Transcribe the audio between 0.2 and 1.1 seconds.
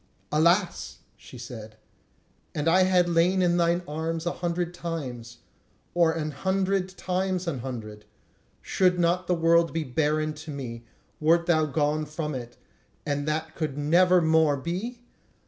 "Alas!"